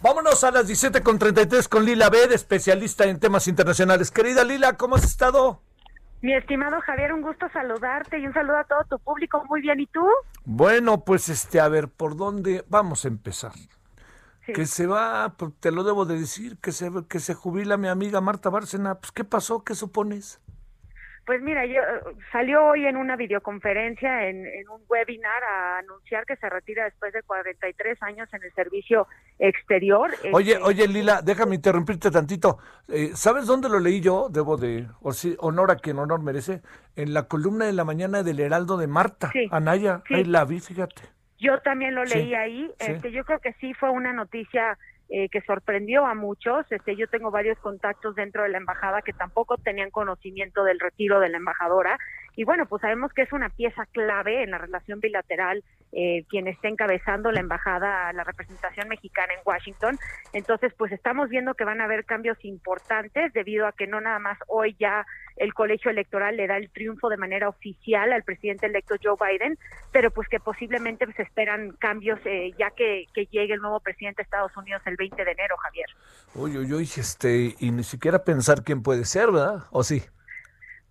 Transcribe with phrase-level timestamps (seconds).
[0.00, 4.12] Vámonos a las 17 con 33 con Lila Bed, especialista en temas internacionales.
[4.12, 5.60] Querida Lila, ¿cómo has estado?
[6.22, 9.44] Mi estimado Javier, un gusto saludarte y un saludo a todo tu público.
[9.48, 10.06] Muy bien, ¿y tú?
[10.44, 13.52] Bueno, pues este, a ver, ¿por dónde vamos a empezar?
[14.46, 18.20] Que se va, te lo debo de decir, que se, que se jubila mi amiga
[18.20, 18.94] Marta Bárcena.
[18.94, 19.62] Pues, ¿qué pasó?
[19.64, 20.40] ¿Qué supones?
[21.28, 21.82] Pues mira, yo
[22.32, 27.22] salió hoy en una videoconferencia, en, un webinar, a anunciar que se retira después de
[27.22, 29.06] 43 años en el servicio
[29.38, 30.10] exterior.
[30.32, 32.56] Oye, Este, oye, Lila, déjame interrumpirte tantito.
[32.88, 34.28] Eh, ¿Sabes dónde lo leí yo?
[34.30, 36.62] Debo de, o sí, honor a quien honor merece,
[36.96, 40.00] en la columna de la mañana del Heraldo de Marta, Sí, Anaya.
[40.08, 40.14] sí.
[40.14, 41.02] Ahí la vi, fíjate.
[41.38, 42.72] Yo también lo leí ahí.
[42.80, 42.90] sí.
[42.90, 44.78] Este, yo creo que sí fue una noticia
[45.10, 46.66] eh, que sorprendió a muchos.
[46.70, 51.18] Este, yo tengo varios contactos dentro de la embajada que tampoco tenían conocimiento del retiro
[51.20, 51.98] de la embajadora.
[52.38, 56.46] Y bueno, pues sabemos que es una pieza clave en la relación bilateral eh, quien
[56.46, 59.98] esté encabezando la embajada, la representación mexicana en Washington.
[60.32, 64.20] Entonces, pues estamos viendo que van a haber cambios importantes debido a que no nada
[64.20, 65.04] más hoy ya
[65.36, 69.58] el colegio electoral le da el triunfo de manera oficial al presidente electo Joe Biden,
[69.90, 74.18] pero pues que posiblemente se esperan cambios eh, ya que, que llegue el nuevo presidente
[74.18, 75.88] de Estados Unidos el 20 de enero, Javier.
[76.36, 79.64] Uy, uy, este, y ni siquiera pensar quién puede ser, ¿verdad?
[79.72, 80.04] ¿O sí?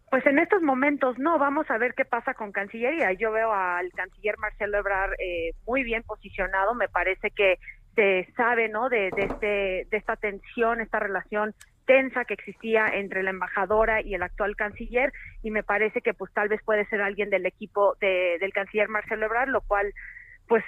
[0.10, 3.12] Pues en estos momentos no, vamos a ver qué pasa con Cancillería.
[3.14, 7.60] Yo veo al canciller Marcelo Ebrard eh, muy bien posicionado, me parece que
[7.96, 8.90] se sabe, ¿no?
[8.90, 11.54] De, de, este, de esta tensión, esta relación
[11.86, 16.32] tensa que existía entre la embajadora y el actual canciller y me parece que pues
[16.34, 19.94] tal vez puede ser alguien del equipo de, del canciller Marcelo Ebrard, lo cual
[20.48, 20.64] pues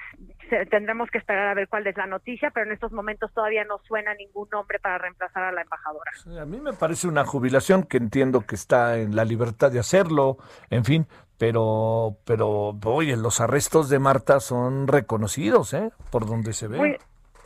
[0.49, 3.63] se- tendremos que esperar a ver cuál es la noticia, pero en estos momentos todavía
[3.65, 6.11] no suena ningún nombre para reemplazar a la embajadora.
[6.23, 9.79] Sí, A mí me parece una jubilación que entiendo que está en la libertad de
[9.79, 10.37] hacerlo,
[10.69, 11.07] en fin,
[11.37, 15.91] pero, pero, oye, los arrestos de Marta son reconocidos, ¿eh?
[16.11, 16.77] Por donde se ve.
[16.77, 16.97] muy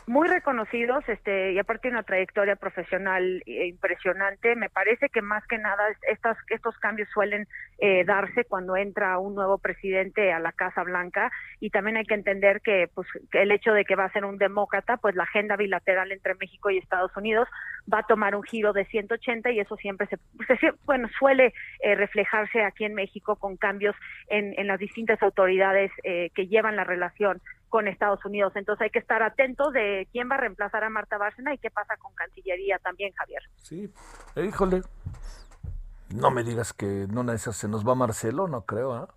[0.08, 4.56] muy reconocidos este y aparte una trayectoria profesional eh, impresionante.
[4.56, 7.47] Me parece que más que nada es- estas estos cambios suelen
[7.80, 11.31] eh, darse cuando entra un nuevo presidente a la Casa Blanca.
[11.59, 14.38] Y también hay que entender que pues el hecho de que va a ser un
[14.38, 17.47] demócrata pues la agenda bilateral entre México y Estados Unidos
[17.92, 20.18] va a tomar un giro de 180 y eso siempre se,
[20.58, 23.96] se- bueno suele eh, reflejarse aquí en México con cambios
[24.28, 27.42] en, en las distintas autoridades eh, que llevan la relación
[27.74, 28.54] con Estados Unidos.
[28.56, 31.72] Entonces hay que estar atentos de quién va a reemplazar a Marta Bárcena y qué
[31.72, 33.42] pasa con Cancillería también, Javier.
[33.64, 33.92] Sí,
[34.36, 34.84] híjole.
[36.14, 39.08] No me digas que no una de esas se nos va Marcelo, no creo, ¿ah?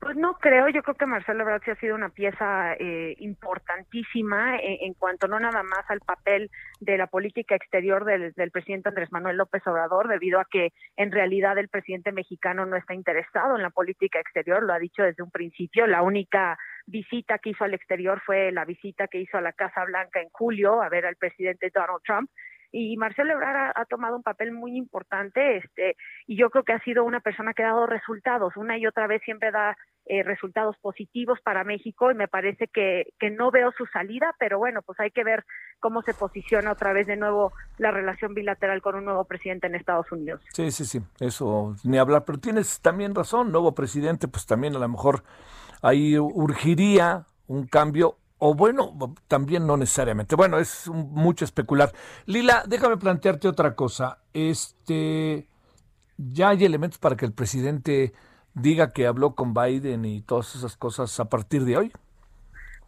[0.00, 4.56] Pues no creo, yo creo que Marcelo Ebrard sí ha sido una pieza eh, importantísima
[4.56, 6.50] en, en cuanto no nada más al papel
[6.80, 11.12] de la política exterior del, del presidente Andrés Manuel López Obrador, debido a que en
[11.12, 15.22] realidad el presidente mexicano no está interesado en la política exterior, lo ha dicho desde
[15.22, 19.42] un principio, la única visita que hizo al exterior fue la visita que hizo a
[19.42, 22.30] la Casa Blanca en julio a ver al presidente Donald Trump
[22.72, 26.72] y Marcelo Ebrard ha, ha, tomado un papel muy importante este y yo creo que
[26.72, 28.56] ha sido una persona que ha dado resultados.
[28.56, 29.76] Una y otra vez siempre da
[30.06, 34.58] eh, resultados positivos para México y me parece que, que no veo su salida pero
[34.58, 35.44] bueno pues hay que ver
[35.78, 39.74] cómo se posiciona otra vez de nuevo la relación bilateral con un nuevo presidente en
[39.74, 40.40] Estados Unidos.
[40.52, 44.80] Sí sí sí eso ni hablar pero tienes también razón nuevo presidente pues también a
[44.80, 45.22] lo mejor
[45.82, 48.96] ahí urgiría un cambio o bueno,
[49.28, 50.34] también no necesariamente.
[50.34, 51.92] Bueno, es mucho especular.
[52.26, 54.18] Lila, déjame plantearte otra cosa.
[54.32, 55.46] Este,
[56.16, 58.14] ya hay elementos para que el presidente
[58.54, 61.92] diga que habló con Biden y todas esas cosas a partir de hoy.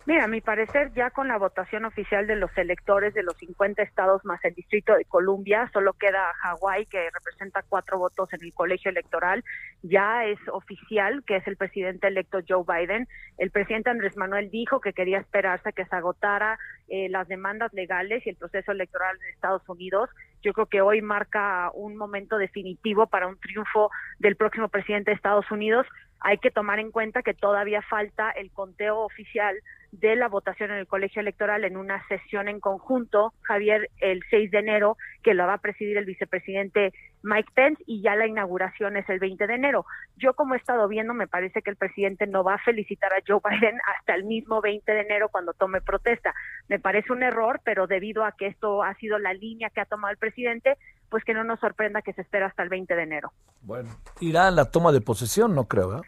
[0.04, 3.84] Mira, a mi parecer, ya con la votación oficial de los electores de los 50
[3.84, 8.52] estados más el Distrito de Columbia, solo queda Hawái, que representa cuatro votos en el
[8.52, 9.44] colegio electoral.
[9.82, 13.06] Ya es oficial que es el presidente electo Joe Biden.
[13.38, 16.58] El presidente Andrés Manuel dijo que quería esperarse a que se agotara
[16.88, 20.10] eh, las demandas legales y el proceso electoral en Estados Unidos.
[20.42, 25.14] Yo creo que hoy marca un momento definitivo para un triunfo del próximo presidente de
[25.14, 25.86] Estados Unidos.
[26.18, 29.56] Hay que tomar en cuenta que todavía falta el conteo oficial
[29.92, 34.50] de la votación en el colegio electoral en una sesión en conjunto, Javier, el 6
[34.50, 36.92] de enero, que la va a presidir el vicepresidente
[37.22, 39.84] Mike Pence y ya la inauguración es el 20 de enero.
[40.16, 43.22] Yo como he estado viendo, me parece que el presidente no va a felicitar a
[43.26, 46.34] Joe Biden hasta el mismo 20 de enero cuando tome protesta.
[46.68, 49.86] Me parece un error, pero debido a que esto ha sido la línea que ha
[49.86, 50.78] tomado el presidente,
[51.10, 53.32] pues que no nos sorprenda que se espera hasta el 20 de enero.
[53.60, 53.90] Bueno,
[54.20, 56.00] irá a la toma de posesión, no creo, ¿eh?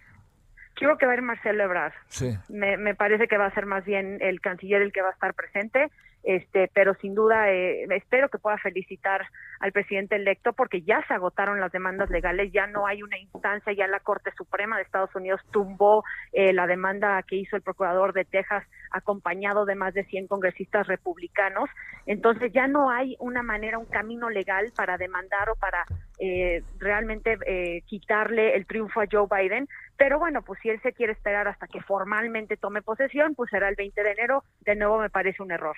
[0.74, 1.92] Quiero que va a ir Marcelo Ebrard.
[2.08, 2.36] Sí.
[2.48, 5.12] Me, me parece que va a ser más bien el canciller el que va a
[5.12, 5.90] estar presente
[6.24, 9.26] este, pero sin duda eh, espero que pueda felicitar
[9.60, 13.74] al presidente electo porque ya se agotaron las demandas legales, ya no hay una instancia,
[13.74, 18.14] ya la Corte Suprema de Estados Unidos tumbó eh, la demanda que hizo el procurador
[18.14, 21.68] de Texas acompañado de más de 100 congresistas republicanos,
[22.06, 25.84] entonces ya no hay una manera, un camino legal para demandar o para
[26.18, 27.38] eh, realmente
[27.86, 31.66] quitarle el triunfo a Joe Biden, pero bueno, pues si él se quiere esperar hasta
[31.66, 35.52] que formalmente tome posesión, pues será el 20 de enero, de nuevo me parece un
[35.52, 35.76] error.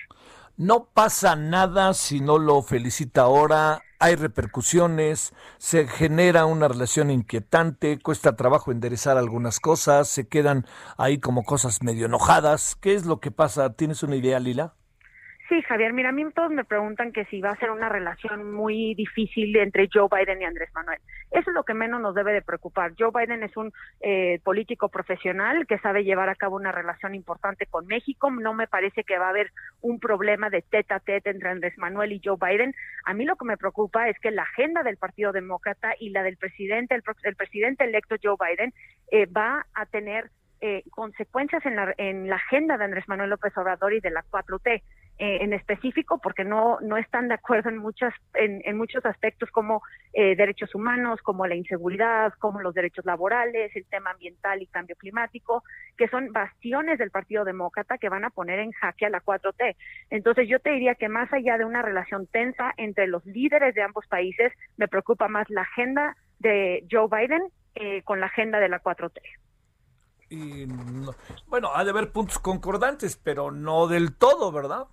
[0.57, 7.99] No pasa nada si no lo felicita ahora, hay repercusiones, se genera una relación inquietante,
[7.99, 10.65] cuesta trabajo enderezar algunas cosas, se quedan
[10.97, 12.75] ahí como cosas medio enojadas.
[12.75, 13.73] ¿Qué es lo que pasa?
[13.73, 14.76] ¿Tienes una idea, Lila?
[15.49, 18.51] Sí, Javier, mira, a mí todos me preguntan que si va a ser una relación
[18.51, 20.99] muy difícil entre Joe Biden y Andrés Manuel.
[21.31, 22.91] Eso es lo que menos nos debe de preocupar.
[22.99, 23.71] Joe Biden es un
[24.01, 28.29] eh, político profesional que sabe llevar a cabo una relación importante con México.
[28.29, 31.77] No me parece que va a haber un problema de tete a tete entre Andrés
[31.77, 32.75] Manuel y Joe Biden.
[33.05, 36.23] A mí lo que me preocupa es que la agenda del Partido Demócrata y la
[36.23, 38.73] del presidente, el, presidente electo Joe Biden,
[39.11, 40.29] eh, va a tener
[40.59, 44.25] eh, consecuencias en la, en la agenda de Andrés Manuel López Obrador y de la
[44.29, 44.81] 4T.
[45.19, 49.81] Eh, en específico porque no, no están de acuerdo en, muchas, en, muchos aspectos como
[50.13, 54.95] eh, derechos humanos, como la inseguridad, como los derechos laborales, el tema ambiental y cambio
[54.95, 55.63] climático,
[55.97, 59.75] que son bastiones del Partido Demócrata que van a poner en jaque a la 4T.
[60.11, 63.81] Entonces yo te diría que más allá de una relación tensa entre los líderes de
[63.81, 67.41] ambos países, me preocupa más la agenda de Joe Biden
[67.73, 69.19] eh, con la agenda de la 4T.
[70.29, 70.67] Y
[71.47, 74.85] bueno, ha de haber puntos concordantes, pero no del todo, ¿verdad?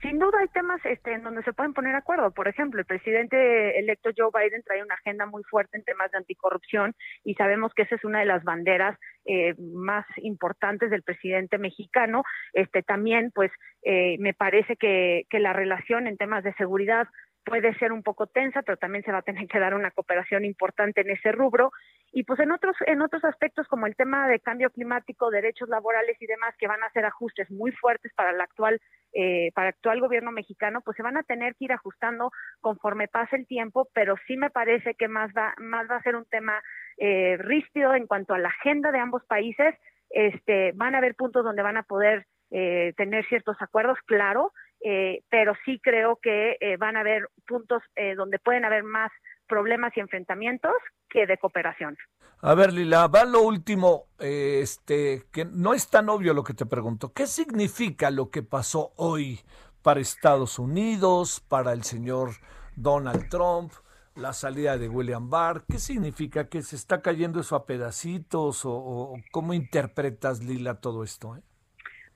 [0.00, 2.30] Sin duda hay temas este, en donde se pueden poner acuerdo.
[2.30, 6.18] Por ejemplo, el presidente electo Joe Biden trae una agenda muy fuerte en temas de
[6.18, 11.58] anticorrupción y sabemos que esa es una de las banderas eh, más importantes del presidente
[11.58, 12.22] mexicano.
[12.52, 13.50] Este, también, pues,
[13.82, 17.08] eh, me parece que, que la relación en temas de seguridad
[17.48, 20.44] puede ser un poco tensa, pero también se va a tener que dar una cooperación
[20.44, 21.72] importante en ese rubro.
[22.12, 26.16] Y pues en otros, en otros aspectos como el tema de cambio climático, derechos laborales
[26.20, 28.80] y demás, que van a ser ajustes muy fuertes para el actual,
[29.12, 32.30] eh, para el actual gobierno mexicano, pues se van a tener que ir ajustando
[32.60, 36.16] conforme pase el tiempo, pero sí me parece que más va, más va a ser
[36.16, 36.62] un tema
[36.98, 39.74] eh, ríspido en cuanto a la agenda de ambos países.
[40.10, 45.22] Este, van a haber puntos donde van a poder eh, tener ciertos acuerdos, claro, eh,
[45.28, 49.10] pero sí creo que eh, van a haber puntos eh, donde pueden haber más
[49.48, 50.74] problemas y enfrentamientos
[51.08, 51.96] que de cooperación.
[52.40, 56.66] A ver, Lila, va lo último, este, que no es tan obvio lo que te
[56.66, 57.12] pregunto.
[57.12, 59.40] ¿Qué significa lo que pasó hoy
[59.82, 62.30] para Estados Unidos, para el señor
[62.76, 63.72] Donald Trump,
[64.14, 65.64] la salida de William Barr?
[65.68, 66.48] ¿Qué significa?
[66.48, 68.64] ¿Que se está cayendo eso a pedacitos?
[68.64, 71.36] ¿O, o cómo interpretas, Lila, todo esto?
[71.36, 71.42] Eh?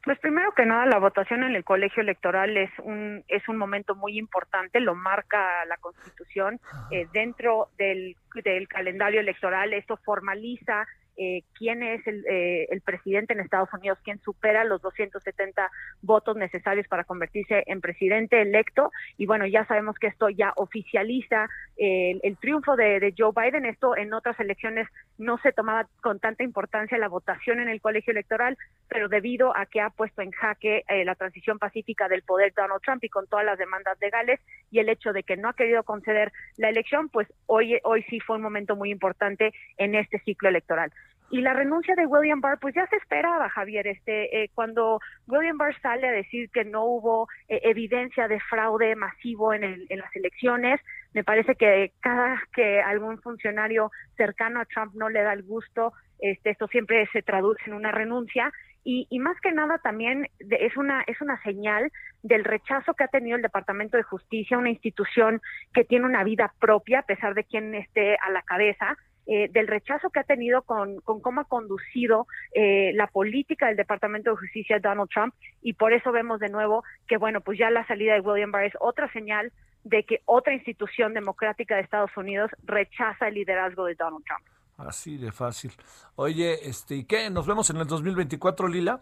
[0.05, 3.95] Pues primero que nada, la votación en el colegio electoral es un es un momento
[3.95, 6.59] muy importante, lo marca la Constitución
[6.91, 9.73] eh, dentro del, del calendario electoral.
[9.73, 10.87] Esto formaliza
[11.17, 15.71] eh, quién es el, eh, el, presidente en Estados Unidos, quién supera los 270
[16.03, 18.91] votos necesarios para convertirse en presidente electo.
[19.19, 23.67] Y bueno, ya sabemos que esto ya oficializa el, el, triunfo de, de, Joe Biden.
[23.67, 28.13] Esto en otras elecciones no se tomaba con tanta importancia la votación en el colegio
[28.13, 28.57] electoral,
[28.89, 32.83] pero debido a que ha puesto en jaque eh, la transición pacífica del poder Donald
[32.83, 35.83] Trump y con todas las demandas legales y el hecho de que no ha querido
[35.83, 40.49] conceder la elección, pues hoy, hoy sí fue un momento muy importante en este ciclo
[40.49, 40.93] electoral.
[41.33, 43.87] Y la renuncia de William Barr, pues ya se esperaba, Javier.
[43.87, 48.95] Este, eh, cuando William Barr sale a decir que no hubo eh, evidencia de fraude
[48.97, 50.79] masivo en, el, en las elecciones,
[51.15, 55.95] me parece que cada que algún funcionario cercano a Trump no le da el gusto,
[56.19, 58.53] este, esto siempre se traduce en una renuncia.
[58.85, 61.91] Y, y, más que nada también es una es una señal
[62.23, 65.41] del rechazo que ha tenido el Departamento de Justicia, una institución
[65.73, 69.69] que tiene una vida propia a pesar de quien esté a la cabeza eh, del
[69.69, 74.37] rechazo que ha tenido con, con cómo ha conducido eh, la política del Departamento de
[74.37, 78.15] Justicia Donald Trump y por eso vemos de nuevo que bueno pues ya la salida
[78.15, 79.53] de William Barr es otra señal
[79.85, 84.45] de que otra institución democrática de Estados Unidos rechaza el liderazgo de Donald Trump.
[84.77, 85.73] Así de fácil.
[86.17, 87.31] Oye, este, ¿y qué?
[87.31, 89.01] ¿Nos vemos en el 2024, Lila?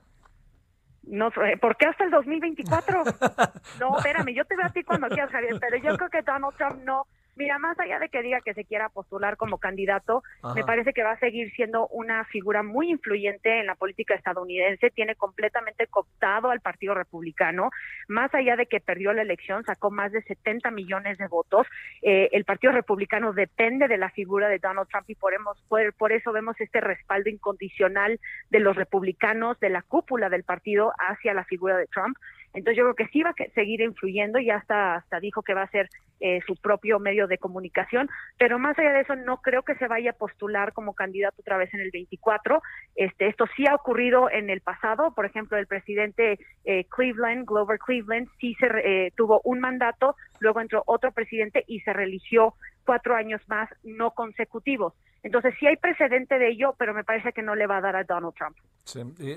[1.05, 3.03] No, eh, ¿por qué hasta el 2024?
[3.81, 6.55] No, espérame, yo te veo a ti cuando quieras, Javier, pero yo creo que Donald
[6.57, 7.07] Trump no,
[7.41, 10.23] Mira, más allá de que diga que se quiera postular como candidato,
[10.55, 14.91] me parece que va a seguir siendo una figura muy influyente en la política estadounidense.
[14.91, 17.71] Tiene completamente cooptado al Partido Republicano.
[18.09, 21.67] Más allá de que perdió la elección, sacó más de 70 millones de votos.
[22.03, 25.33] Eh, el Partido Republicano depende de la figura de Donald Trump y por,
[25.67, 28.21] por, por eso vemos este respaldo incondicional
[28.51, 32.19] de los republicanos, de la cúpula del partido hacia la figura de Trump.
[32.53, 35.63] Entonces yo creo que sí va a seguir influyendo y hasta, hasta dijo que va
[35.63, 35.89] a ser
[36.21, 39.89] eh, su propio medio de comunicación, pero más allá de eso no creo que se
[39.89, 42.61] vaya a postular como candidato otra vez en el 24.
[42.97, 47.79] Este, esto sí ha ocurrido en el pasado, por ejemplo, el presidente eh, Cleveland, Glover
[47.79, 52.55] Cleveland, sí se eh, tuvo un mandato, luego entró otro presidente y se religió
[52.85, 54.95] cuatro años más no consecutivos.
[55.23, 57.97] Entonces sí hay precedente de ello, pero me parece que no le va a dar
[57.97, 58.57] a Donald Trump.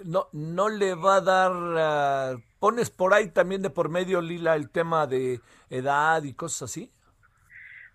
[0.05, 4.55] no, no le va a dar, ah, pones por ahí también de por medio, Lila,
[4.55, 6.91] el tema de edad y cosas así.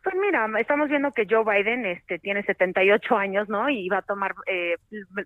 [0.05, 3.69] Pues mira, estamos viendo que Joe Biden este, tiene 78 años, ¿no?
[3.69, 4.77] Y va a tomar eh,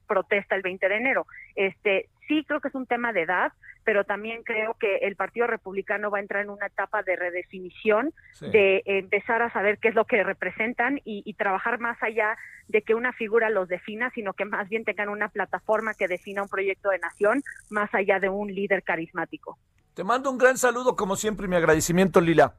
[0.07, 1.27] protesta el 20 de enero.
[1.55, 3.53] Este, sí creo que es un tema de edad,
[3.85, 8.13] pero también creo que el Partido Republicano va a entrar en una etapa de redefinición,
[8.41, 12.37] de empezar a saber qué es lo que representan y, y, trabajar más allá
[12.69, 16.43] de que una figura los defina, sino que más bien tengan una plataforma que defina
[16.43, 19.59] un proyecto de nación, más allá de un líder carismático.
[19.95, 22.55] Te mando un gran saludo, como siempre, y mi agradecimiento, Lila.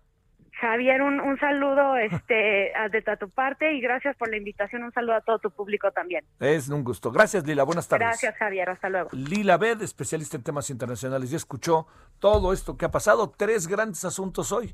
[0.59, 4.83] Javier, un, un saludo este, de tu parte y gracias por la invitación.
[4.83, 6.23] Un saludo a todo tu público también.
[6.39, 7.11] Es un gusto.
[7.11, 7.63] Gracias, Lila.
[7.63, 8.07] Buenas tardes.
[8.07, 8.69] Gracias, Javier.
[8.69, 9.09] Hasta luego.
[9.13, 11.31] Lila Bed, especialista en temas internacionales.
[11.31, 11.87] Ya escuchó
[12.19, 13.33] todo esto que ha pasado.
[13.35, 14.73] Tres grandes asuntos hoy.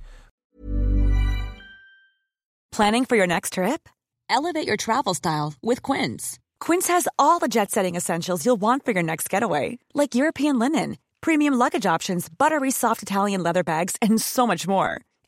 [2.71, 3.89] ¿Planning for your next trip?
[4.29, 6.39] Elevate your travel style with Quince.
[6.59, 10.59] Quince has all the jet setting essentials you'll want for your next getaway, like European
[10.59, 15.01] linen, premium luggage options, buttery soft Italian leather bags, and so much more